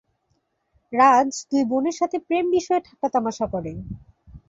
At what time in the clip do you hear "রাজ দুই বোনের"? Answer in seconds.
0.93-1.95